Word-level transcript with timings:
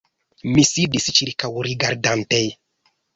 Mi 0.53 0.61
sidis, 0.69 1.05
ĉirkaŭrigardante. 1.19 2.41